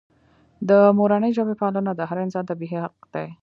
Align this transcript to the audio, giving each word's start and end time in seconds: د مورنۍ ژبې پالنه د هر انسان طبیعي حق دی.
د 0.69 0.71
مورنۍ 0.97 1.31
ژبې 1.37 1.55
پالنه 1.61 1.91
د 1.95 2.01
هر 2.09 2.17
انسان 2.25 2.43
طبیعي 2.49 2.77
حق 2.83 2.97
دی. 3.13 3.25